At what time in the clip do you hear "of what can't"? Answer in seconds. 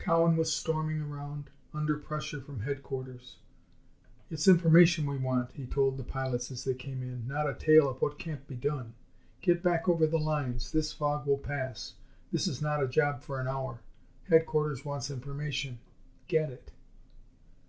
7.88-8.44